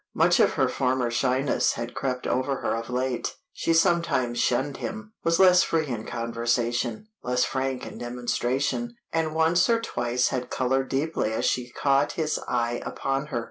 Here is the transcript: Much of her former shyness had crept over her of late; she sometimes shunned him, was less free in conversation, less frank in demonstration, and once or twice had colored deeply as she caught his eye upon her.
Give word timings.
Much 0.15 0.39
of 0.39 0.53
her 0.53 0.67
former 0.67 1.11
shyness 1.11 1.73
had 1.73 1.93
crept 1.93 2.25
over 2.25 2.61
her 2.61 2.75
of 2.75 2.89
late; 2.89 3.35
she 3.53 3.71
sometimes 3.71 4.39
shunned 4.39 4.77
him, 4.77 5.13
was 5.23 5.37
less 5.37 5.61
free 5.61 5.85
in 5.85 6.07
conversation, 6.07 7.05
less 7.21 7.45
frank 7.45 7.85
in 7.85 7.99
demonstration, 7.99 8.95
and 9.13 9.35
once 9.35 9.69
or 9.69 9.79
twice 9.79 10.29
had 10.29 10.49
colored 10.49 10.89
deeply 10.89 11.31
as 11.31 11.45
she 11.45 11.69
caught 11.69 12.13
his 12.13 12.39
eye 12.47 12.81
upon 12.83 13.27
her. 13.27 13.39